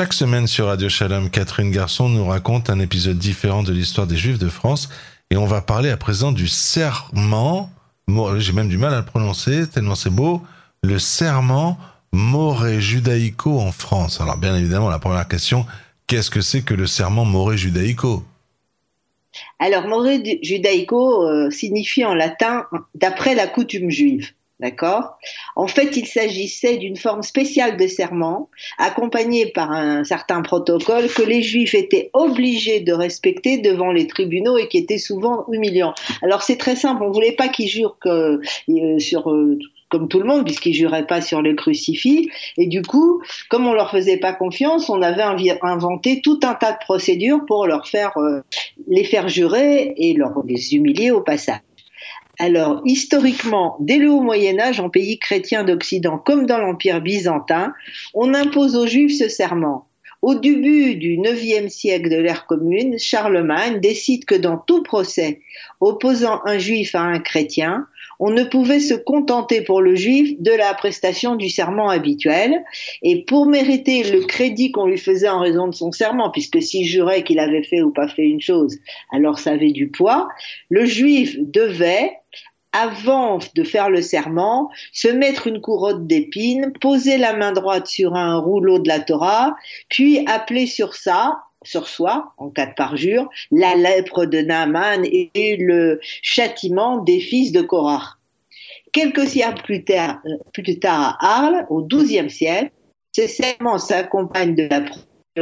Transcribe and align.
Chaque 0.00 0.14
semaine 0.14 0.46
sur 0.46 0.68
Radio 0.68 0.88
Shalom, 0.88 1.28
Catherine 1.28 1.70
Garçon 1.70 2.08
nous 2.08 2.24
raconte 2.24 2.70
un 2.70 2.80
épisode 2.80 3.18
différent 3.18 3.62
de 3.62 3.70
l'histoire 3.70 4.06
des 4.06 4.16
Juifs 4.16 4.38
de 4.38 4.48
France. 4.48 4.88
Et 5.30 5.36
on 5.36 5.44
va 5.44 5.60
parler 5.60 5.90
à 5.90 5.98
présent 5.98 6.32
du 6.32 6.48
serment, 6.48 7.68
j'ai 8.38 8.54
même 8.54 8.70
du 8.70 8.78
mal 8.78 8.94
à 8.94 9.00
le 9.00 9.04
prononcer, 9.04 9.68
tellement 9.68 9.94
c'est 9.94 10.08
beau, 10.08 10.40
le 10.82 10.98
serment 10.98 11.76
moré-judaïco 12.14 13.60
en 13.60 13.72
France. 13.72 14.22
Alors 14.22 14.38
bien 14.38 14.56
évidemment, 14.56 14.88
la 14.88 14.98
première 14.98 15.28
question, 15.28 15.66
qu'est-ce 16.06 16.30
que 16.30 16.40
c'est 16.40 16.62
que 16.62 16.72
le 16.72 16.86
serment 16.86 17.26
moré-judaïco 17.26 18.24
Alors 19.58 19.86
moré-judaïco 19.86 21.28
euh, 21.28 21.50
signifie 21.50 22.06
en 22.06 22.14
latin 22.14 22.64
d'après 22.94 23.34
la 23.34 23.46
coutume 23.46 23.90
juive. 23.90 24.30
D'accord? 24.60 25.16
En 25.56 25.66
fait, 25.66 25.96
il 25.96 26.06
s'agissait 26.06 26.76
d'une 26.76 26.96
forme 26.96 27.22
spéciale 27.22 27.78
de 27.78 27.86
serment, 27.86 28.50
accompagnée 28.76 29.46
par 29.46 29.72
un 29.72 30.04
certain 30.04 30.42
protocole 30.42 31.08
que 31.08 31.22
les 31.22 31.40
Juifs 31.40 31.74
étaient 31.74 32.10
obligés 32.12 32.80
de 32.80 32.92
respecter 32.92 33.56
devant 33.56 33.90
les 33.90 34.06
tribunaux 34.06 34.58
et 34.58 34.68
qui 34.68 34.76
était 34.76 34.98
souvent 34.98 35.46
humiliant. 35.50 35.94
Alors 36.22 36.42
c'est 36.42 36.58
très 36.58 36.76
simple, 36.76 37.02
on 37.02 37.08
ne 37.08 37.14
voulait 37.14 37.32
pas 37.32 37.48
qu'ils 37.48 37.68
jurent 37.68 37.96
que, 37.98 38.40
euh, 38.68 38.98
sur 38.98 39.30
euh, 39.30 39.58
comme 39.88 40.08
tout 40.08 40.20
le 40.20 40.26
monde, 40.26 40.44
puisqu'ils 40.44 40.74
juraient 40.74 41.06
pas 41.06 41.22
sur 41.22 41.40
le 41.40 41.54
crucifix. 41.54 42.28
Et 42.58 42.66
du 42.66 42.82
coup, 42.82 43.22
comme 43.48 43.66
on 43.66 43.72
leur 43.72 43.90
faisait 43.90 44.18
pas 44.18 44.34
confiance, 44.34 44.90
on 44.90 45.00
avait 45.00 45.22
inventé 45.62 46.20
tout 46.22 46.38
un 46.42 46.54
tas 46.54 46.72
de 46.72 46.78
procédures 46.78 47.44
pour 47.46 47.66
leur 47.66 47.88
faire 47.88 48.12
euh, 48.18 48.40
les 48.88 49.04
faire 49.04 49.28
jurer 49.28 49.94
et 49.96 50.12
leur 50.12 50.42
les 50.46 50.74
humilier 50.74 51.10
au 51.10 51.22
passage. 51.22 51.60
Alors, 52.42 52.80
historiquement, 52.86 53.76
dès 53.80 53.98
le 53.98 54.08
haut 54.08 54.22
Moyen 54.22 54.58
Âge, 54.58 54.80
en 54.80 54.88
pays 54.88 55.18
chrétien 55.18 55.62
d'Occident 55.62 56.16
comme 56.16 56.46
dans 56.46 56.56
l'Empire 56.56 57.02
byzantin, 57.02 57.74
on 58.14 58.32
impose 58.32 58.76
aux 58.76 58.86
Juifs 58.86 59.18
ce 59.18 59.28
serment. 59.28 59.89
Au 60.22 60.34
début 60.34 60.96
du 60.96 61.16
IXe 61.16 61.72
siècle 61.72 62.10
de 62.10 62.16
l'ère 62.16 62.46
commune, 62.46 62.98
Charlemagne 62.98 63.80
décide 63.80 64.26
que 64.26 64.34
dans 64.34 64.58
tout 64.58 64.82
procès 64.82 65.40
opposant 65.80 66.40
un 66.44 66.58
juif 66.58 66.94
à 66.94 67.00
un 67.00 67.20
chrétien, 67.20 67.86
on 68.18 68.30
ne 68.30 68.44
pouvait 68.44 68.80
se 68.80 68.92
contenter 68.92 69.62
pour 69.62 69.80
le 69.80 69.94
juif 69.94 70.38
de 70.40 70.52
la 70.52 70.74
prestation 70.74 71.36
du 71.36 71.48
serment 71.48 71.88
habituel. 71.88 72.62
Et 73.02 73.24
pour 73.24 73.46
mériter 73.46 74.02
le 74.12 74.20
crédit 74.26 74.72
qu'on 74.72 74.86
lui 74.86 74.98
faisait 74.98 75.28
en 75.28 75.40
raison 75.40 75.68
de 75.68 75.74
son 75.74 75.90
serment, 75.90 76.30
puisque 76.30 76.60
s'il 76.60 76.86
jurait 76.86 77.22
qu'il 77.22 77.38
avait 77.38 77.62
fait 77.62 77.80
ou 77.80 77.90
pas 77.90 78.08
fait 78.08 78.26
une 78.26 78.42
chose, 78.42 78.76
alors 79.10 79.38
ça 79.38 79.52
avait 79.52 79.72
du 79.72 79.88
poids, 79.88 80.28
le 80.68 80.84
juif 80.84 81.34
devait 81.38 82.12
avant 82.72 83.38
de 83.54 83.64
faire 83.64 83.90
le 83.90 84.02
serment, 84.02 84.70
se 84.92 85.08
mettre 85.08 85.46
une 85.46 85.60
couronne 85.60 86.06
d'épines, 86.06 86.72
poser 86.80 87.18
la 87.18 87.32
main 87.32 87.52
droite 87.52 87.86
sur 87.86 88.14
un 88.14 88.38
rouleau 88.38 88.78
de 88.78 88.88
la 88.88 89.00
Torah, 89.00 89.56
puis 89.88 90.24
appeler 90.26 90.66
sur 90.66 90.94
ça 90.94 91.40
sur 91.62 91.88
soi, 91.88 92.32
en 92.38 92.48
cas 92.48 92.66
de 92.66 92.74
parjure, 92.74 93.28
la 93.50 93.74
lèpre 93.74 94.24
de 94.24 94.38
Naaman 94.38 95.04
et 95.04 95.56
le 95.58 96.00
châtiment 96.22 96.98
des 96.98 97.20
fils 97.20 97.52
de 97.52 97.60
Korah. 97.60 98.16
Quelques 98.92 99.26
siècles 99.26 99.62
plus 99.62 99.84
tard, 99.84 100.20
plus 100.52 100.78
tard 100.78 101.18
à 101.20 101.44
Arles, 101.44 101.66
au 101.68 101.82
XIIe 101.82 102.30
siècle, 102.30 102.72
ces 103.12 103.28
serments 103.28 103.78
s'accompagnent 103.78 104.54
de 104.54 104.68
la 104.70 104.80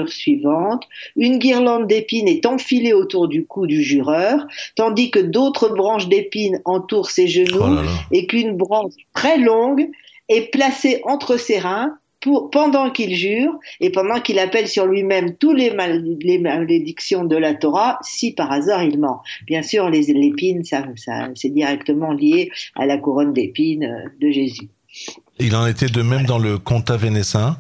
suivante. 0.07 0.85
Une 1.17 1.39
guirlande 1.39 1.87
d'épines 1.87 2.29
est 2.29 2.47
enfilée 2.47 2.93
autour 2.93 3.29
du 3.29 3.45
cou 3.47 3.67
du 3.67 3.83
jureur, 3.83 4.47
tandis 4.77 5.11
que 5.11 5.19
d'autres 5.19 5.71
branches 5.71 6.09
d'épines 6.09 6.61
entourent 6.65 7.11
ses 7.11 7.27
genoux 7.29 7.61
Oh 7.61 7.75
là 7.75 7.83
là. 7.83 7.91
et 8.13 8.27
qu'une 8.27 8.57
branche 8.57 8.93
très 9.15 9.39
longue 9.39 9.89
est 10.29 10.51
placée 10.51 11.01
entre 11.05 11.37
ses 11.39 11.59
reins 11.59 11.97
pour, 12.21 12.51
pendant 12.51 12.91
qu'il 12.91 13.15
jure 13.15 13.59
et 13.81 13.91
pendant 13.91 14.21
qu'il 14.21 14.39
appelle 14.39 14.69
sur 14.69 14.87
lui-même 14.87 15.37
tous 15.37 15.55
les, 15.55 15.71
mal- 15.71 16.05
les 16.21 16.39
malédictions 16.39 17.25
de 17.25 17.37
la 17.37 17.55
Torah, 17.55 17.99
si 18.03 18.33
par 18.33 18.53
hasard 18.53 18.83
il 18.83 18.99
ment. 18.99 19.23
Bien 19.47 19.63
sûr, 19.63 19.89
les 19.89 20.03
l'épine, 20.13 20.65
ça, 20.65 20.85
ça, 20.97 21.29
c'est 21.35 21.49
directement 21.51 22.13
lié 22.13 22.51
à 22.75 22.87
la 22.87 22.99
couronne 22.99 23.33
d'épines 23.33 23.85
euh, 23.85 24.09
de 24.21 24.31
Jésus. 24.31 24.69
Il 25.39 25.55
en 25.57 25.67
était 25.67 25.87
de 25.89 26.03
même 26.03 26.25
dans 26.27 26.39
le 26.39 26.59
Comtat 26.59 26.97
vénessin. 26.97 27.57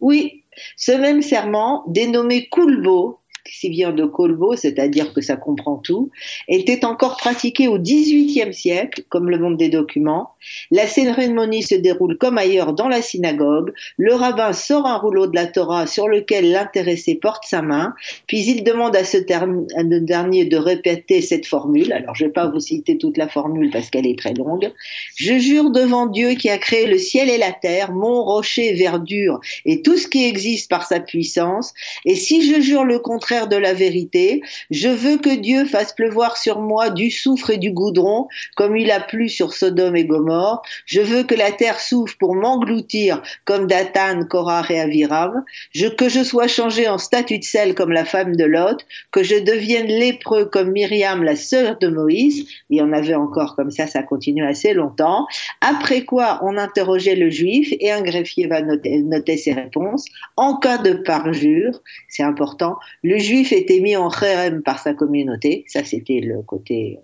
Oui, 0.00 0.33
ce 0.76 0.92
même 0.92 1.22
serment, 1.22 1.84
dénommé 1.86 2.48
Kulbo, 2.48 3.20
vient 3.64 3.92
de 3.92 4.04
Kolbo, 4.04 4.56
c'est-à-dire 4.56 5.12
que 5.12 5.20
ça 5.20 5.36
comprend 5.36 5.76
tout, 5.76 6.10
était 6.48 6.84
encore 6.84 7.16
pratiqué 7.16 7.68
au 7.68 7.78
XVIIIe 7.78 8.54
siècle, 8.54 9.02
comme 9.08 9.30
le 9.30 9.38
montrent 9.38 9.56
des 9.56 9.68
documents. 9.68 10.30
La 10.70 10.86
cérémonie 10.86 11.62
se 11.62 11.74
déroule 11.74 12.16
comme 12.18 12.38
ailleurs 12.38 12.72
dans 12.72 12.88
la 12.88 13.02
synagogue. 13.02 13.72
Le 13.96 14.14
rabbin 14.14 14.52
sort 14.52 14.86
un 14.86 14.98
rouleau 14.98 15.26
de 15.26 15.34
la 15.34 15.46
Torah 15.46 15.86
sur 15.86 16.08
lequel 16.08 16.50
l'intéressé 16.50 17.14
porte 17.14 17.44
sa 17.46 17.62
main, 17.62 17.94
puis 18.26 18.44
il 18.44 18.64
demande 18.64 18.96
à 18.96 19.04
ce 19.04 19.18
dernier 19.18 20.44
de 20.44 20.56
répéter 20.56 21.20
cette 21.20 21.46
formule. 21.46 21.92
Alors, 21.92 22.14
je 22.14 22.24
ne 22.24 22.28
vais 22.28 22.32
pas 22.32 22.48
vous 22.48 22.60
citer 22.60 22.98
toute 22.98 23.16
la 23.16 23.28
formule 23.28 23.70
parce 23.70 23.90
qu'elle 23.90 24.06
est 24.06 24.18
très 24.18 24.34
longue. 24.34 24.72
Je 25.16 25.38
jure 25.38 25.70
devant 25.70 26.06
Dieu 26.06 26.30
qui 26.30 26.50
a 26.50 26.58
créé 26.58 26.86
le 26.86 26.98
ciel 26.98 27.28
et 27.28 27.38
la 27.38 27.52
terre, 27.52 27.92
mont, 27.92 28.22
rocher, 28.24 28.74
verdure 28.74 29.40
et 29.64 29.82
tout 29.82 29.96
ce 29.96 30.08
qui 30.08 30.24
existe 30.24 30.70
par 30.70 30.86
sa 30.86 31.00
puissance. 31.00 31.72
Et 32.04 32.14
si 32.14 32.50
je 32.50 32.60
jure 32.60 32.84
le 32.84 32.98
contraire 32.98 33.33
de 33.48 33.56
la 33.56 33.74
vérité, 33.74 34.40
je 34.70 34.88
veux 34.88 35.18
que 35.18 35.34
Dieu 35.34 35.64
fasse 35.64 35.92
pleuvoir 35.92 36.36
sur 36.36 36.60
moi 36.60 36.90
du 36.90 37.10
soufre 37.10 37.50
et 37.50 37.58
du 37.58 37.72
goudron, 37.72 38.28
comme 38.56 38.76
il 38.76 38.90
a 38.90 39.00
plu 39.00 39.28
sur 39.28 39.52
Sodome 39.52 39.96
et 39.96 40.04
Gomorre. 40.04 40.62
Je 40.86 41.00
veux 41.00 41.24
que 41.24 41.34
la 41.34 41.52
terre 41.52 41.80
souffre 41.80 42.16
pour 42.18 42.34
m'engloutir, 42.34 43.22
comme 43.44 43.66
Dathan, 43.66 44.24
Korah 44.28 44.64
et 44.70 44.80
Aviram. 44.80 45.44
Je, 45.72 45.88
que 45.88 46.08
je 46.08 46.22
sois 46.22 46.48
changé 46.48 46.88
en 46.88 46.98
statue 46.98 47.38
de 47.38 47.44
sel 47.44 47.74
comme 47.74 47.92
la 47.92 48.04
femme 48.04 48.36
de 48.36 48.44
Lot, 48.44 48.84
que 49.10 49.22
je 49.22 49.36
devienne 49.36 49.86
lépreux 49.86 50.46
comme 50.46 50.70
Myriam, 50.70 51.22
la 51.22 51.36
sœur 51.36 51.78
de 51.78 51.88
Moïse. 51.88 52.46
Il 52.70 52.78
y 52.78 52.82
en 52.82 52.92
avait 52.92 53.14
encore 53.14 53.56
comme 53.56 53.70
ça, 53.70 53.86
ça 53.86 54.02
continue 54.02 54.44
assez 54.44 54.72
longtemps. 54.72 55.26
Après 55.60 56.04
quoi, 56.04 56.40
on 56.42 56.56
interrogeait 56.56 57.16
le 57.16 57.30
juif 57.30 57.72
et 57.80 57.90
un 57.90 58.02
greffier 58.02 58.46
va 58.46 58.62
noter, 58.62 59.02
noter 59.02 59.36
ses 59.36 59.52
réponses. 59.52 60.04
En 60.36 60.56
cas 60.56 60.78
de 60.78 60.92
parjure, 60.92 61.80
c'est 62.08 62.22
important, 62.22 62.76
le 63.02 63.18
juif 63.24 63.52
était 63.52 63.80
mis 63.80 63.96
en 63.96 64.10
kherem 64.10 64.62
par 64.62 64.78
sa 64.78 64.94
communauté. 64.94 65.64
Ça, 65.68 65.82
c'était 65.84 66.20
le 66.20 66.42
côté 66.42 66.98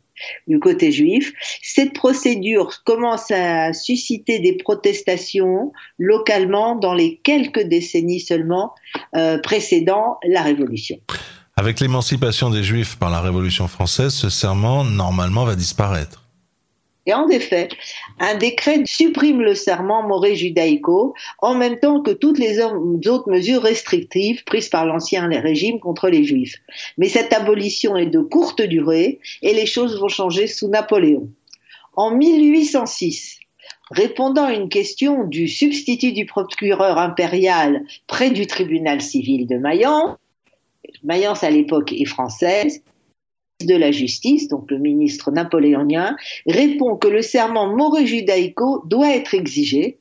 du 0.46 0.58
côté 0.60 0.92
juif. 0.92 1.32
Cette 1.62 1.94
procédure 1.94 2.82
commence 2.84 3.30
à 3.30 3.72
susciter 3.72 4.38
des 4.38 4.56
protestations 4.56 5.72
localement 5.98 6.76
dans 6.76 6.94
les 6.94 7.16
quelques 7.22 7.62
décennies 7.62 8.20
seulement 8.20 8.74
euh, 9.16 9.38
précédant 9.38 10.18
la 10.26 10.42
Révolution. 10.42 10.98
Avec 11.56 11.80
l'émancipation 11.80 12.48
des 12.48 12.62
Juifs 12.62 12.96
par 12.96 13.10
la 13.10 13.20
Révolution 13.20 13.68
française, 13.68 14.14
ce 14.14 14.30
serment, 14.30 14.84
normalement, 14.84 15.44
va 15.44 15.56
disparaître. 15.56 16.29
Et 17.06 17.14
en 17.14 17.28
effet, 17.28 17.68
un 18.18 18.34
décret 18.34 18.82
supprime 18.84 19.40
le 19.40 19.54
serment 19.54 20.06
moré 20.06 20.36
judaïco 20.36 21.14
en 21.38 21.54
même 21.54 21.78
temps 21.78 22.02
que 22.02 22.10
toutes 22.10 22.38
les 22.38 22.60
autres 22.60 23.30
mesures 23.30 23.62
restrictives 23.62 24.44
prises 24.44 24.68
par 24.68 24.84
l'ancien 24.84 25.26
régime 25.28 25.80
contre 25.80 26.08
les 26.08 26.24
juifs. 26.24 26.56
Mais 26.98 27.08
cette 27.08 27.32
abolition 27.32 27.96
est 27.96 28.06
de 28.06 28.20
courte 28.20 28.60
durée 28.60 29.18
et 29.42 29.54
les 29.54 29.66
choses 29.66 29.98
vont 29.98 30.08
changer 30.08 30.46
sous 30.46 30.68
Napoléon. 30.68 31.28
En 31.96 32.14
1806, 32.14 33.40
répondant 33.90 34.44
à 34.44 34.52
une 34.52 34.68
question 34.68 35.24
du 35.24 35.48
substitut 35.48 36.12
du 36.12 36.26
procureur 36.26 36.98
impérial 36.98 37.82
près 38.06 38.30
du 38.30 38.46
tribunal 38.46 39.00
civil 39.00 39.46
de 39.46 39.56
Mayence, 39.56 40.16
Mayence 41.02 41.44
à 41.44 41.50
l'époque 41.50 41.92
est 41.92 42.04
française, 42.04 42.82
de 43.66 43.76
la 43.76 43.90
justice, 43.90 44.48
donc 44.48 44.70
le 44.70 44.78
ministre 44.78 45.30
napoléonien, 45.30 46.16
répond 46.46 46.96
que 46.96 47.08
le 47.08 47.22
serment 47.22 47.74
moré 47.74 48.06
judaïco 48.06 48.82
doit 48.86 49.14
être 49.14 49.34
exigé. 49.34 49.98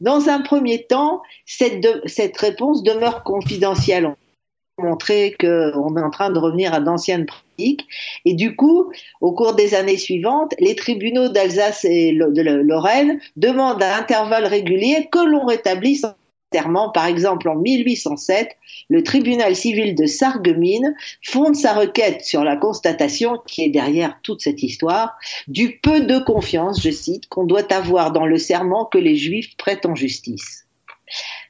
Dans 0.00 0.28
un 0.28 0.40
premier 0.40 0.84
temps, 0.84 1.22
cette, 1.46 2.36
réponse 2.36 2.82
demeure 2.82 3.22
confidentielle. 3.22 4.06
On 4.06 4.82
montrer 4.82 5.34
qu'on 5.40 5.96
est 5.96 6.02
en 6.02 6.10
train 6.10 6.30
de 6.30 6.38
revenir 6.38 6.72
à 6.72 6.80
d'anciennes 6.80 7.26
pratiques. 7.26 7.86
Et 8.24 8.34
du 8.34 8.54
coup, 8.54 8.92
au 9.20 9.32
cours 9.32 9.54
des 9.54 9.74
années 9.74 9.96
suivantes, 9.96 10.54
les 10.60 10.76
tribunaux 10.76 11.28
d'Alsace 11.28 11.84
et 11.84 12.12
de 12.12 12.42
Lorraine 12.42 13.20
demandent 13.36 13.82
à 13.82 13.96
intervalles 13.96 14.46
réguliers 14.46 15.08
que 15.10 15.18
l'on 15.18 15.46
rétablisse. 15.46 16.06
Par 16.50 17.06
exemple, 17.06 17.48
en 17.48 17.56
1807, 17.56 18.56
le 18.88 19.02
tribunal 19.02 19.54
civil 19.54 19.94
de 19.94 20.06
Sarreguemines 20.06 20.94
fonde 21.22 21.54
sa 21.54 21.74
requête 21.74 22.24
sur 22.24 22.42
la 22.42 22.56
constatation, 22.56 23.38
qui 23.46 23.64
est 23.64 23.68
derrière 23.68 24.18
toute 24.22 24.40
cette 24.40 24.62
histoire, 24.62 25.16
du 25.46 25.78
peu 25.78 26.00
de 26.00 26.18
confiance, 26.18 26.82
je 26.82 26.90
cite, 26.90 27.28
qu'on 27.28 27.44
doit 27.44 27.70
avoir 27.72 28.12
dans 28.12 28.26
le 28.26 28.38
serment 28.38 28.86
que 28.86 28.98
les 28.98 29.16
juifs 29.16 29.56
prêtent 29.56 29.86
en 29.86 29.94
justice. 29.94 30.66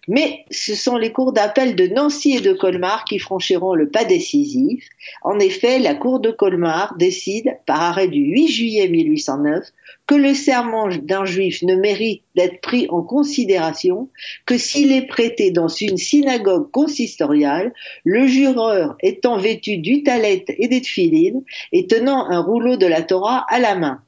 Mais 0.09 0.47
ce 0.51 0.75
sont 0.75 0.97
les 0.97 1.13
cours 1.13 1.33
d'appel 1.33 1.77
de 1.77 1.87
Nancy 1.87 2.37
et 2.37 2.41
de 2.41 2.55
Colmar 2.55 3.05
qui 3.05 3.19
franchiront 3.19 3.75
le 3.75 3.91
pas 3.91 4.05
décisif. 4.05 4.83
En 5.23 5.39
effet, 5.39 5.79
la 5.79 5.95
cour 5.95 6.19
de 6.19 6.31
Colmar 6.31 6.97
décide, 6.99 7.59
par 7.67 7.83
arrêt 7.83 8.09
du 8.09 8.21
8 8.21 8.49
juillet 8.49 8.89
1809, 8.89 9.65
que 10.07 10.15
le 10.15 10.33
serment 10.33 10.89
d'un 10.89 11.27
juif 11.27 11.63
ne 11.63 11.77
mérite 11.77 12.23
d'être 12.35 12.63
pris 12.63 12.87
en 12.89 13.03
considération 13.03 14.09
que 14.47 14.57
s'il 14.57 14.93
est 14.93 15.07
prêté 15.07 15.51
dans 15.51 15.69
une 15.69 15.99
synagogue 15.99 16.71
consistoriale, 16.71 17.75
le 18.05 18.27
jureur 18.27 18.97
étant 19.03 19.37
vêtu 19.37 19.77
du 19.77 20.03
talet 20.03 20.45
et 20.49 20.69
des 20.69 20.81
tfilines 20.81 21.43
et 21.73 21.87
tenant 21.87 22.25
un 22.31 22.41
rouleau 22.41 22.77
de 22.77 22.87
la 22.87 23.03
Torah 23.03 23.45
à 23.51 23.59
la 23.59 23.75
main. 23.75 24.03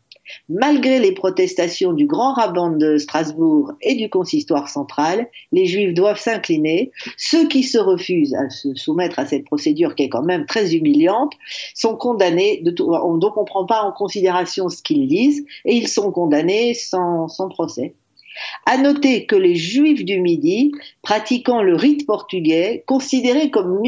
Malgré 0.48 0.98
les 0.98 1.12
protestations 1.12 1.92
du 1.92 2.06
grand 2.06 2.34
rabbin 2.34 2.70
de 2.70 2.98
Strasbourg 2.98 3.72
et 3.80 3.94
du 3.94 4.08
consistoire 4.08 4.68
central, 4.68 5.28
les 5.52 5.66
Juifs 5.66 5.94
doivent 5.94 6.20
s'incliner. 6.20 6.90
Ceux 7.16 7.48
qui 7.48 7.62
se 7.62 7.78
refusent 7.78 8.34
à 8.34 8.50
se 8.50 8.74
soumettre 8.74 9.18
à 9.18 9.26
cette 9.26 9.44
procédure 9.44 9.94
qui 9.94 10.04
est 10.04 10.08
quand 10.08 10.22
même 10.22 10.46
très 10.46 10.74
humiliante 10.74 11.32
sont 11.74 11.96
condamnés, 11.96 12.60
de 12.62 12.70
donc 12.70 13.36
on 13.36 13.42
ne 13.42 13.46
prend 13.46 13.66
pas 13.66 13.82
en 13.82 13.92
considération 13.92 14.68
ce 14.68 14.82
qu'ils 14.82 15.06
disent, 15.06 15.44
et 15.64 15.74
ils 15.74 15.88
sont 15.88 16.10
condamnés 16.10 16.74
sans 16.74 17.28
procès. 17.50 17.94
À 18.66 18.78
noter 18.78 19.26
que 19.26 19.36
les 19.36 19.56
Juifs 19.56 20.04
du 20.04 20.20
Midi, 20.20 20.72
pratiquant 21.02 21.62
le 21.62 21.74
rite 21.74 22.06
portugais, 22.06 22.84
considérés 22.86 23.50
comme 23.50 23.80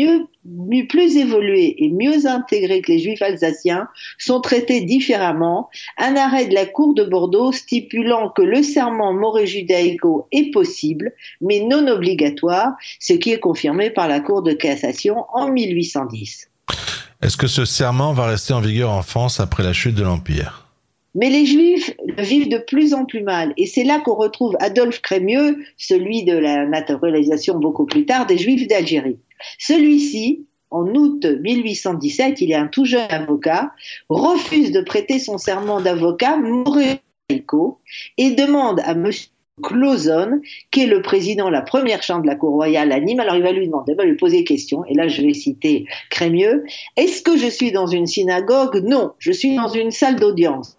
plus 0.88 1.16
évolués 1.16 1.74
et 1.78 1.90
mieux 1.90 2.26
intégrés 2.26 2.82
que 2.82 2.92
les 2.92 2.98
Juifs 2.98 3.22
alsaciens, 3.22 3.88
sont 4.18 4.40
traités 4.40 4.80
différemment. 4.82 5.68
Un 5.98 6.16
arrêt 6.16 6.46
de 6.46 6.54
la 6.54 6.66
Cour 6.66 6.94
de 6.94 7.04
Bordeaux 7.04 7.52
stipulant 7.52 8.30
que 8.30 8.42
le 8.42 8.62
serment 8.62 9.12
moré-judaïco 9.12 10.26
est 10.32 10.52
possible, 10.52 11.12
mais 11.40 11.60
non 11.60 11.86
obligatoire, 11.88 12.72
ce 13.00 13.12
qui 13.12 13.32
est 13.32 13.40
confirmé 13.40 13.90
par 13.90 14.08
la 14.08 14.20
Cour 14.20 14.42
de 14.42 14.52
cassation 14.52 15.24
en 15.32 15.50
1810. 15.50 16.48
Est-ce 17.22 17.36
que 17.36 17.46
ce 17.46 17.64
serment 17.64 18.12
va 18.12 18.26
rester 18.26 18.52
en 18.52 18.60
vigueur 18.60 18.90
en 18.90 19.02
France 19.02 19.38
après 19.38 19.62
la 19.62 19.72
chute 19.72 19.94
de 19.94 20.02
l'Empire? 20.02 20.71
Mais 21.14 21.30
les 21.30 21.46
Juifs 21.46 21.94
vivent 22.18 22.48
de 22.48 22.58
plus 22.58 22.94
en 22.94 23.04
plus 23.04 23.22
mal. 23.22 23.52
Et 23.56 23.66
c'est 23.66 23.84
là 23.84 24.00
qu'on 24.00 24.14
retrouve 24.14 24.56
Adolphe 24.60 25.02
Crémieux, 25.02 25.58
celui 25.76 26.24
de 26.24 26.36
la 26.36 26.66
naturalisation 26.66 27.58
beaucoup 27.58 27.86
plus 27.86 28.06
tard 28.06 28.26
des 28.26 28.38
Juifs 28.38 28.66
d'Algérie. 28.66 29.18
Celui-ci, 29.58 30.46
en 30.70 30.86
août 30.94 31.26
1817, 31.26 32.40
il 32.40 32.52
est 32.52 32.56
un 32.56 32.68
tout 32.68 32.84
jeune 32.84 33.10
avocat, 33.10 33.72
refuse 34.08 34.72
de 34.72 34.80
prêter 34.80 35.18
son 35.18 35.38
serment 35.38 35.80
d'avocat 35.80 36.36
moréico 36.38 37.78
et 38.16 38.30
demande 38.30 38.80
à 38.80 38.92
M. 38.92 39.10
Clauson, 39.62 40.40
qui 40.70 40.84
est 40.84 40.86
le 40.86 41.02
président 41.02 41.46
de 41.48 41.52
la 41.52 41.60
première 41.60 42.02
chambre 42.02 42.22
de 42.22 42.26
la 42.26 42.36
Cour 42.36 42.52
royale 42.52 42.90
à 42.90 43.00
Nîmes. 43.00 43.20
Alors 43.20 43.36
il 43.36 43.42
va 43.42 43.52
lui 43.52 43.66
demander, 43.66 43.92
il 43.92 43.96
va 43.96 44.04
lui 44.04 44.16
poser 44.16 44.44
question, 44.44 44.82
et 44.86 44.94
là 44.94 45.08
je 45.08 45.20
vais 45.20 45.34
citer 45.34 45.84
Crémieux. 46.10 46.64
Est-ce 46.96 47.20
que 47.20 47.36
je 47.36 47.48
suis 47.48 47.70
dans 47.70 47.86
une 47.86 48.06
synagogue? 48.06 48.82
Non, 48.82 49.12
je 49.18 49.30
suis 49.30 49.54
dans 49.54 49.68
une 49.68 49.90
salle 49.90 50.16
d'audience 50.16 50.78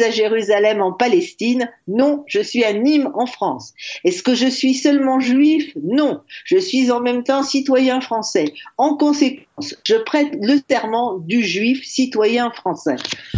à 0.00 0.10
Jérusalem 0.10 0.80
en 0.80 0.92
Palestine 0.92 1.68
Non, 1.88 2.24
je 2.26 2.40
suis 2.40 2.64
à 2.64 2.72
Nîmes 2.72 3.10
en 3.14 3.26
France. 3.26 3.74
Est-ce 4.04 4.22
que 4.22 4.34
je 4.34 4.46
suis 4.46 4.74
seulement 4.74 5.20
juif? 5.20 5.72
Non, 5.82 6.20
je 6.44 6.58
suis 6.58 6.90
en 6.90 7.00
même 7.00 7.24
temps 7.24 7.42
citoyen 7.42 8.00
français. 8.00 8.54
En 8.78 8.96
conséquence, 8.96 9.74
je 9.84 9.96
prête 9.96 10.30
le 10.40 10.60
serment 10.70 11.18
du 11.18 11.42
juif 11.42 11.84
citoyen 11.84 12.50
français. 12.50 12.96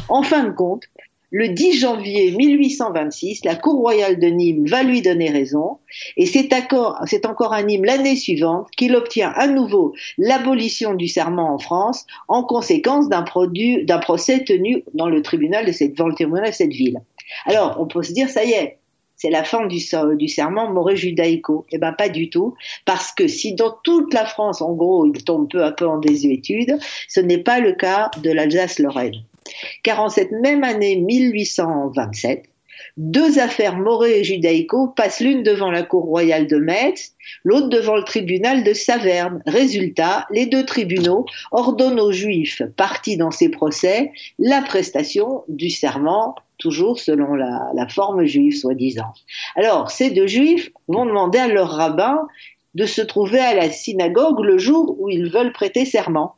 En 0.09 0.23
fin 0.23 0.45
de 0.45 0.51
compte, 0.51 0.85
le 1.37 1.49
10 1.49 1.81
janvier 1.81 2.31
1826, 2.31 3.45
la 3.45 3.57
Cour 3.57 3.81
royale 3.81 4.21
de 4.21 4.29
Nîmes 4.29 4.67
va 4.67 4.85
lui 4.85 5.03
donner 5.03 5.31
raison, 5.31 5.79
et 6.17 6.27
c'est 6.27 6.55
encore 6.55 7.53
à 7.53 7.63
Nîmes 7.65 7.85
l'année 7.85 8.15
suivante 8.15 8.69
qu'il 8.77 8.95
obtient 8.95 9.33
à 9.35 9.49
nouveau 9.49 9.95
l'abolition 10.17 10.95
du 10.95 11.09
serment 11.09 11.53
en 11.53 11.59
France 11.59 12.07
en 12.29 12.45
conséquence 12.45 13.09
d'un 13.09 13.25
procès 13.25 14.45
tenu 14.45 14.85
dans 14.95 15.09
le 15.09 15.23
tribunal 15.23 15.67
de 15.67 15.73
cette, 15.73 16.73
ville. 16.73 17.01
Alors, 17.47 17.79
on 17.81 17.87
peut 17.89 18.05
se 18.05 18.13
dire, 18.13 18.29
ça 18.29 18.45
y 18.45 18.53
est, 18.53 18.79
c'est 19.17 19.31
la 19.31 19.43
fin 19.43 19.67
du, 19.67 19.81
du 20.17 20.29
serment 20.29 20.71
moré 20.71 20.95
judaïco. 20.95 21.67
Eh 21.73 21.79
bien, 21.79 21.93
pas 21.93 22.11
du 22.11 22.31
tout, 22.31 22.55
parce 22.85 23.11
que 23.11 23.27
si 23.27 23.57
dans 23.57 23.75
toute 23.83 24.15
la 24.15 24.25
France, 24.25 24.63
en 24.63 24.73
gros, 24.73 25.05
il 25.05 25.25
tombe 25.25 25.49
peu 25.51 25.65
à 25.65 25.73
peu 25.73 25.89
en 25.89 25.99
désuétude, 25.99 26.79
ce 27.09 27.19
n'est 27.19 27.43
pas 27.43 27.59
le 27.59 27.73
cas 27.73 28.13
de 28.23 28.31
l'Alsace-Lorraine 28.31 29.25
car 29.83 30.01
en 30.01 30.09
cette 30.09 30.33
même 30.33 30.65
année 30.65 30.97
1827, 30.97 32.45
deux 32.97 33.39
affaires 33.39 33.77
morées 33.77 34.21
et 34.21 34.25
judaïco 34.25 34.89
passent 34.89 35.21
l'une 35.21 35.43
devant 35.43 35.71
la 35.71 35.83
cour 35.83 36.05
royale 36.05 36.47
de 36.47 36.57
Metz, 36.57 37.13
l'autre 37.43 37.69
devant 37.69 37.97
le 37.97 38.05
tribunal 38.05 38.63
de 38.63 38.73
Saverne. 38.73 39.43
Résultat, 39.47 40.27
les 40.31 40.47
deux 40.47 40.65
tribunaux 40.65 41.27
ordonnent 41.51 42.01
aux 42.01 42.13
juifs 42.13 42.63
partis 42.77 43.17
dans 43.17 43.31
ces 43.31 43.49
procès 43.49 44.13
la 44.39 44.63
prestation 44.63 45.45
du 45.49 45.71
serment, 45.71 46.37
toujours 46.59 47.01
selon 47.01 47.35
la 47.35 47.89
forme 47.89 48.25
juive, 48.25 48.57
soi-disant. 48.57 49.13
Alors, 49.57 49.91
ces 49.91 50.11
deux 50.11 50.29
juifs 50.29 50.71
vont 50.87 51.05
demander 51.05 51.39
à 51.39 51.49
leur 51.49 51.71
rabbin 51.71 52.21
de 52.75 52.87
se 52.87 53.03
trouver 53.03 53.41
à 53.41 53.55
la 53.55 53.71
synagogue 53.71 54.41
le 54.41 54.59
jour 54.59 54.97
où 55.01 55.09
ils 55.09 55.31
veulent 55.31 55.53
prêter 55.53 55.85
serment. 55.85 56.37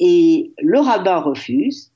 Et 0.00 0.52
le 0.58 0.80
rabbin 0.80 1.18
refuse, 1.18 1.90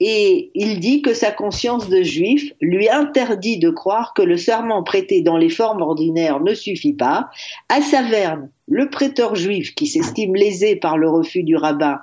et 0.00 0.50
il 0.54 0.80
dit 0.80 1.00
que 1.00 1.14
sa 1.14 1.30
conscience 1.30 1.88
de 1.88 2.02
juif 2.02 2.52
lui 2.60 2.88
interdit 2.88 3.58
de 3.58 3.70
croire 3.70 4.12
que 4.14 4.22
le 4.22 4.36
serment 4.36 4.82
prêté 4.82 5.22
dans 5.22 5.38
les 5.38 5.48
formes 5.48 5.80
ordinaires 5.80 6.40
ne 6.40 6.54
suffit 6.54 6.92
pas. 6.92 7.30
À 7.68 7.80
Saverne, 7.80 8.50
le 8.68 8.90
prêteur 8.90 9.34
juif 9.34 9.74
qui 9.74 9.86
s'estime 9.86 10.34
lésé 10.34 10.76
par 10.76 10.98
le 10.98 11.08
refus 11.08 11.42
du 11.42 11.56
rabbin 11.56 11.98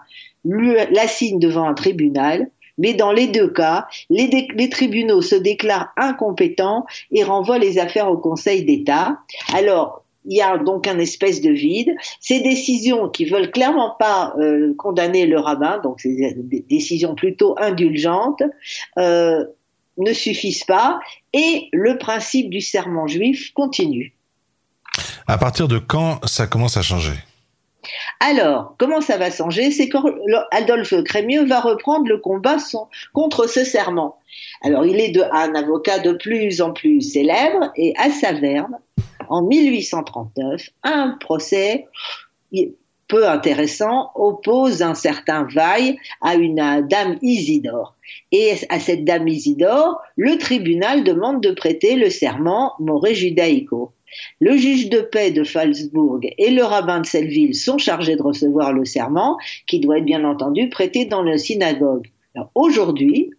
l'assigne 0.45 1.39
devant 1.39 1.67
un 1.67 1.73
tribunal, 1.73 2.49
mais 2.77 2.93
dans 2.93 3.11
les 3.11 3.27
deux 3.27 3.49
cas, 3.49 3.87
les, 4.09 4.69
tribunaux 4.69 5.21
se 5.21 5.35
déclarent 5.35 5.93
incompétents 5.95 6.85
et 7.11 7.23
renvoient 7.23 7.59
les 7.59 7.77
affaires 7.77 8.09
au 8.09 8.17
Conseil 8.17 8.65
d'État. 8.65 9.19
Alors, 9.53 10.02
il 10.25 10.37
y 10.37 10.41
a 10.41 10.57
donc 10.57 10.87
un 10.87 10.99
espèce 10.99 11.41
de 11.41 11.51
vide. 11.51 11.93
Ces 12.19 12.41
décisions 12.41 13.09
qui 13.09 13.25
veulent 13.25 13.51
clairement 13.51 13.95
pas 13.99 14.33
euh, 14.39 14.73
condamner 14.77 15.25
le 15.25 15.39
rabbin, 15.39 15.79
donc 15.79 15.99
ces 15.99 16.35
décisions 16.69 17.15
plutôt 17.15 17.55
indulgentes, 17.59 18.43
euh, 18.97 19.43
ne 19.97 20.13
suffisent 20.13 20.63
pas 20.63 20.99
et 21.33 21.69
le 21.71 21.97
principe 21.97 22.49
du 22.49 22.61
serment 22.61 23.07
juif 23.07 23.53
continue. 23.53 24.13
À 25.27 25.37
partir 25.37 25.67
de 25.67 25.77
quand 25.77 26.25
ça 26.25 26.47
commence 26.47 26.77
à 26.77 26.81
changer? 26.81 27.13
Alors, 28.19 28.75
comment 28.77 29.01
ça 29.01 29.17
va 29.17 29.29
changer? 29.29 29.71
C'est 29.71 29.89
quand 29.89 30.05
Adolphe 30.51 31.03
Crémieux 31.03 31.45
va 31.45 31.59
reprendre 31.59 32.07
le 32.07 32.17
combat 32.17 32.57
contre 33.13 33.47
ce 33.47 33.63
serment. 33.63 34.17
Alors, 34.61 34.85
il 34.85 34.99
est 34.99 35.11
de, 35.11 35.21
un 35.21 35.53
avocat 35.55 35.99
de 35.99 36.13
plus 36.13 36.61
en 36.61 36.71
plus 36.71 37.01
célèbre 37.01 37.71
et 37.75 37.93
à 37.97 38.09
Saverne, 38.09 38.79
en 39.29 39.43
1839, 39.43 40.69
un 40.83 41.17
procès 41.19 41.87
peu 43.07 43.27
intéressant 43.27 44.11
oppose 44.15 44.81
un 44.81 44.95
certain 44.95 45.47
Vaille 45.53 45.97
à 46.21 46.35
une 46.35 46.87
dame 46.89 47.17
Isidore. 47.21 47.95
Et 48.31 48.53
à 48.69 48.79
cette 48.79 49.05
dame 49.05 49.27
Isidore, 49.27 49.99
le 50.15 50.37
tribunal 50.37 51.03
demande 51.03 51.41
de 51.41 51.51
prêter 51.51 51.95
le 51.95 52.09
serment 52.09 52.73
moré 52.79 53.13
judaïco. 53.13 53.91
Le 54.39 54.55
juge 54.57 54.89
de 54.89 55.01
paix 55.01 55.31
de 55.31 55.43
Falsbourg 55.43 56.19
et 56.23 56.51
le 56.51 56.63
rabbin 56.63 57.01
de 57.01 57.05
cette 57.05 57.25
ville 57.25 57.55
sont 57.55 57.77
chargés 57.77 58.15
de 58.15 58.21
recevoir 58.21 58.73
le 58.73 58.85
serment, 58.85 59.37
qui 59.67 59.79
doit 59.79 59.97
être 59.97 60.05
bien 60.05 60.23
entendu 60.23 60.69
prêté 60.69 61.05
dans 61.05 61.23
la 61.23 61.37
synagogue. 61.37 62.07
Aujourd'hui, 62.55 63.29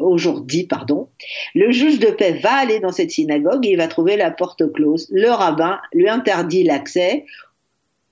aujourd'hui, 0.00 0.64
pardon, 0.64 1.08
le 1.54 1.70
juge 1.72 1.98
de 1.98 2.10
paix 2.10 2.32
va 2.32 2.54
aller 2.54 2.80
dans 2.80 2.92
cette 2.92 3.10
synagogue 3.10 3.66
et 3.66 3.70
il 3.70 3.76
va 3.76 3.88
trouver 3.88 4.16
la 4.16 4.30
porte 4.30 4.70
close. 4.72 5.08
Le 5.10 5.30
rabbin 5.30 5.80
lui 5.92 6.08
interdit 6.08 6.64
l'accès 6.64 7.24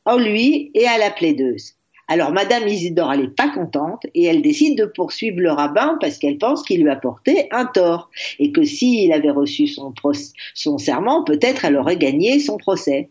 en 0.04 0.18
lui 0.18 0.70
et 0.74 0.86
à 0.86 0.98
la 0.98 1.10
plaideuse. 1.10 1.74
Alors 2.08 2.32
Madame 2.32 2.66
Isidore, 2.66 3.14
n'est 3.14 3.28
pas 3.28 3.50
contente 3.50 4.04
et 4.14 4.24
elle 4.24 4.42
décide 4.42 4.76
de 4.76 4.84
poursuivre 4.84 5.38
le 5.38 5.52
rabbin 5.52 5.96
parce 6.00 6.18
qu'elle 6.18 6.38
pense 6.38 6.64
qu'il 6.64 6.82
lui 6.82 6.90
a 6.90 6.96
porté 6.96 7.46
un 7.52 7.66
tort 7.66 8.10
et 8.40 8.50
que 8.50 8.64
s'il 8.64 9.12
avait 9.12 9.30
reçu 9.30 9.68
son, 9.68 9.94
son 10.54 10.78
serment, 10.78 11.22
peut-être 11.22 11.64
elle 11.64 11.76
aurait 11.76 11.96
gagné 11.96 12.40
son 12.40 12.56
procès. 12.56 13.10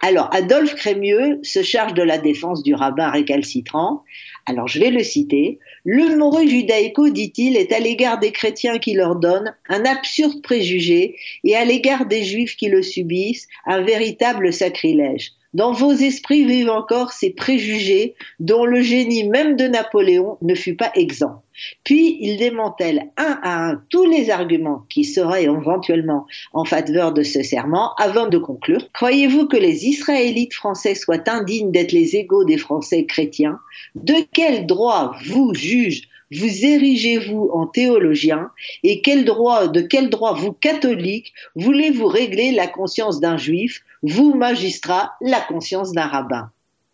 Alors 0.00 0.32
Adolphe 0.32 0.76
Crémieux 0.76 1.40
se 1.42 1.62
charge 1.62 1.94
de 1.94 2.02
la 2.02 2.18
défense 2.18 2.62
du 2.62 2.74
rabbin 2.74 3.10
récalcitrant. 3.10 4.04
Alors 4.46 4.68
je 4.68 4.78
vais 4.78 4.90
le 4.90 5.02
citer. 5.02 5.58
Le 5.84 6.16
moreux 6.16 6.46
judaïco, 6.46 7.08
dit-il, 7.10 7.56
est 7.56 7.72
à 7.72 7.80
l'égard 7.80 8.18
des 8.18 8.30
chrétiens 8.30 8.78
qui 8.78 8.94
leur 8.94 9.16
donnent 9.16 9.54
un 9.68 9.84
absurde 9.84 10.40
préjugé 10.42 11.16
et 11.42 11.56
à 11.56 11.64
l'égard 11.64 12.06
des 12.06 12.22
juifs 12.22 12.56
qui 12.56 12.68
le 12.68 12.82
subissent 12.82 13.48
un 13.66 13.82
véritable 13.82 14.52
sacrilège. 14.52 15.32
Dans 15.54 15.72
vos 15.72 15.92
esprits 15.92 16.44
vivent 16.44 16.68
encore 16.68 17.12
ces 17.12 17.30
préjugés 17.30 18.14
dont 18.38 18.66
le 18.66 18.82
génie 18.82 19.26
même 19.26 19.56
de 19.56 19.64
Napoléon 19.64 20.36
ne 20.42 20.54
fut 20.54 20.76
pas 20.76 20.92
exempt. 20.94 21.42
Puis 21.84 22.18
il 22.20 22.36
démantèle 22.36 23.08
un 23.16 23.40
à 23.42 23.68
un 23.68 23.82
tous 23.88 24.04
les 24.04 24.28
arguments 24.28 24.84
qui 24.90 25.04
seraient 25.04 25.44
éventuellement 25.44 26.26
en 26.52 26.66
faveur 26.66 27.12
de 27.12 27.22
ce 27.22 27.42
serment 27.42 27.94
avant 27.96 28.28
de 28.28 28.36
conclure. 28.36 28.92
Croyez-vous 28.92 29.46
que 29.46 29.56
les 29.56 29.86
Israélites 29.86 30.52
français 30.52 30.94
soient 30.94 31.28
indignes 31.30 31.72
d'être 31.72 31.92
les 31.92 32.16
égaux 32.16 32.44
des 32.44 32.58
Français 32.58 33.06
chrétiens? 33.06 33.58
De 33.94 34.14
quel 34.34 34.66
droit 34.66 35.16
vous, 35.24 35.54
juge, 35.54 36.08
vous 36.30 36.66
érigez-vous 36.66 37.50
en 37.54 37.66
théologien? 37.66 38.50
Et 38.82 39.00
quel 39.00 39.24
droit, 39.24 39.68
de 39.68 39.80
quel 39.80 40.10
droit 40.10 40.34
vous 40.34 40.52
catholiques 40.52 41.32
voulez-vous 41.56 42.06
régler 42.06 42.52
la 42.52 42.66
conscience 42.66 43.18
d'un 43.18 43.38
juif, 43.38 43.82
vous 44.02 44.34
magistrat 44.34 45.12
la 45.20 45.40
conscience 45.40 45.92
d'un 45.92 46.06
rabbin 46.06 46.50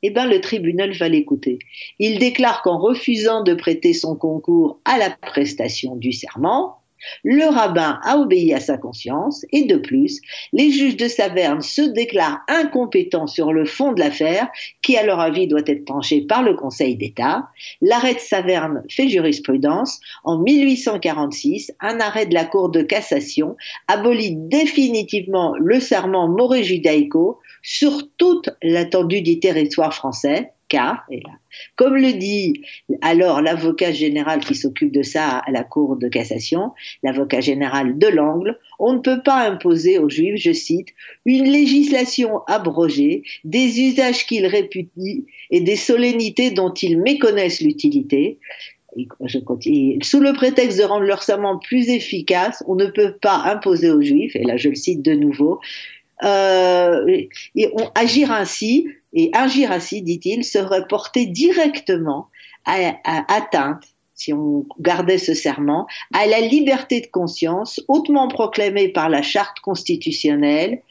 eh 0.06 0.11
bien, 0.11 0.26
le 0.26 0.42
tribunal 0.42 0.92
va 0.92 1.08
l'écouter. 1.08 1.58
Il 1.99 2.18
déclare 2.18 2.61
qu'en 2.61 2.76
refusant 2.76 3.42
de 3.42 3.54
prêter 3.54 3.94
son 3.94 4.16
concours 4.16 4.78
à 4.84 4.99
la 4.99 5.08
prestation 5.08 5.96
du 5.96 6.12
serment, 6.12 6.84
le 7.23 7.46
rabbin 7.46 7.99
a 8.02 8.18
obéi 8.18 8.54
à 8.54 8.61
sa 8.61 8.78
conscience 8.78 9.44
et 9.52 9.64
de 9.64 9.76
plus, 9.76 10.20
les 10.52 10.70
juges 10.70 10.96
de 10.96 11.08
Saverne 11.08 11.61
se 11.61 11.82
déclarent 11.82 12.40
incompétents 12.49 13.26
sur 13.26 13.52
le 13.52 13.64
fond 13.64 13.92
de 13.92 14.00
l'affaire 14.00 14.49
qui, 14.82 14.96
à 14.96 15.04
leur 15.04 15.20
avis, 15.20 15.46
doit 15.46 15.62
être 15.66 15.84
tranchée 15.84 16.23
par 16.23 16.42
le 16.42 16.54
Conseil 16.54 16.96
d'État. 16.96 17.49
L'arrêt 17.80 18.14
de 18.14 18.20
Saverne 18.20 18.82
fait 18.88 19.08
jurisprudence. 19.08 20.00
En 20.25 20.38
1846, 20.38 21.73
un 21.80 22.00
arrêt 22.00 22.26
de 22.26 22.34
la 22.34 22.44
Cour 22.44 22.70
de 22.70 22.82
cassation 22.82 23.56
abolit 23.88 24.34
définitivement 24.37 25.54
le 25.58 25.80
serment 25.80 26.28
moré-judaico 26.28 27.38
sur 27.62 28.08
toute 28.16 28.50
l'étendue 28.62 29.23
du 29.23 29.40
territoire 29.40 29.94
français 29.94 30.53
comme 31.76 31.97
le 31.97 32.12
dit 32.12 32.62
alors 33.00 33.43
l'avocat 33.43 33.93
général 33.93 34.40
qui 34.40 34.54
s'occupe 34.54 34.93
de 34.93 35.02
ça 35.02 35.38
à 35.38 35.50
la 35.50 35.64
Cour 35.64 35.97
de 35.97 36.09
cassation, 36.09 36.73
l'avocat 37.02 37.40
général 37.40 37.99
de 37.99 38.07
l'Angle, 38.07 38.59
on 38.78 38.95
ne 38.95 38.99
peut 38.99 39.23
pas 39.23 39.49
imposer 39.49 39.99
aux 39.99 40.09
Juifs, 40.09 40.40
je 40.40 40.52
cite, 40.52 40.88
une 41.25 41.45
législation 41.45 42.40
abrogée, 42.47 43.23
des 43.45 43.81
usages 43.81 44.26
qu'ils 44.26 44.47
répudient 44.47 45.23
et 45.50 45.61
des 45.61 45.76
solennités 45.76 46.50
dont 46.50 46.73
ils 46.73 46.99
méconnaissent 46.99 47.61
l'utilité, 47.61 48.38
Sous 50.02 50.21
le 50.21 50.33
prétexte 50.35 50.78
de 50.78 50.85
rendre 50.85 51.04
leur 51.04 51.23
serment 51.23 51.59
plus 51.59 51.88
efficace, 51.88 52.62
on 52.69 52.76
ne 52.76 52.87
peut 52.87 53.14
pas 53.21 53.43
imposer 53.45 53.90
aux 53.90 54.02
Juifs, 54.02 54.37
et 54.37 54.45
là 54.45 54.57
je 54.57 54.69
le 54.69 54.76
cite 54.76 55.02
de 55.02 55.14
nouveau, 55.14 55.59
euh, 56.23 57.04
et 57.57 57.71
agir 57.97 58.31
ainsi 58.31 58.87
et 59.14 59.30
agir 59.33 59.73
ainsi, 59.73 60.02
dit-il, 60.02 60.44
serait 60.44 60.87
porter 60.87 61.26
directement 61.26 62.28
à, 62.66 62.94
atteinte 63.28 63.85
si 64.16 64.33
on 64.33 64.64
gardait 64.78 65.18
ce 65.18 65.35
serment, 65.35 65.88
à 66.12 66.26
la 66.26 66.40
liberté 66.40 67.00
de 67.00 67.06
conscience 67.09 67.80
hautement 67.88 68.28
proclamée 68.28 68.88
par 68.88 69.09
la 69.09 69.23
charte 69.23 69.59
constitutionnelle 69.59 70.83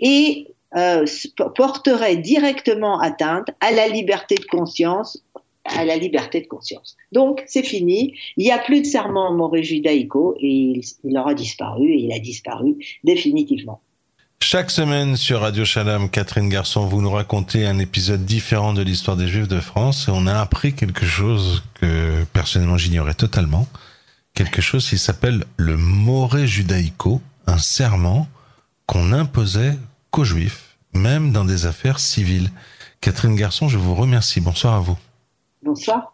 et 0.00 0.48
euh, 0.76 1.04
porterait 1.54 2.16
directement 2.16 2.98
atteinte 2.98 3.46
à 3.60 3.70
la 3.70 3.86
liberté 3.86 4.34
de 4.34 4.44
conscience 4.44 5.22
à 5.64 5.84
la 5.84 5.96
liberté 5.96 6.40
de 6.40 6.46
conscience. 6.46 6.96
Donc, 7.12 7.42
c'est 7.46 7.62
fini. 7.62 8.14
Il 8.36 8.44
n'y 8.44 8.50
a 8.50 8.58
plus 8.58 8.80
de 8.80 8.86
serment 8.86 9.32
moré 9.32 9.62
judaïco 9.62 10.36
et 10.40 10.80
il 11.04 11.18
aura 11.18 11.34
disparu 11.34 11.90
et 11.90 12.00
il 12.00 12.12
a 12.12 12.18
disparu 12.18 12.76
définitivement. 13.02 13.80
Chaque 14.46 14.70
semaine 14.70 15.16
sur 15.16 15.40
Radio 15.40 15.64
Shalom, 15.64 16.10
Catherine 16.10 16.50
Garçon, 16.50 16.86
vous 16.86 17.00
nous 17.00 17.10
racontez 17.10 17.66
un 17.66 17.78
épisode 17.78 18.26
différent 18.26 18.74
de 18.74 18.82
l'histoire 18.82 19.16
des 19.16 19.26
Juifs 19.26 19.48
de 19.48 19.58
France 19.58 20.06
et 20.06 20.10
on 20.10 20.26
a 20.26 20.38
appris 20.38 20.74
quelque 20.74 21.06
chose 21.06 21.62
que 21.72 22.24
personnellement 22.34 22.76
j'ignorais 22.76 23.14
totalement. 23.14 23.66
Quelque 24.34 24.60
chose 24.60 24.86
qui 24.86 24.98
s'appelle 24.98 25.46
le 25.56 25.78
moré 25.78 26.46
judaïco, 26.46 27.22
un 27.46 27.56
serment 27.56 28.28
qu'on 28.84 29.12
imposait 29.12 29.78
qu'aux 30.10 30.24
Juifs, 30.24 30.76
même 30.92 31.32
dans 31.32 31.46
des 31.46 31.64
affaires 31.64 31.98
civiles. 31.98 32.50
Catherine 33.00 33.36
Garçon, 33.36 33.70
je 33.70 33.78
vous 33.78 33.94
remercie. 33.94 34.42
Bonsoir 34.42 34.74
à 34.74 34.80
vous. 34.80 34.98
Bonsoir. 35.62 36.12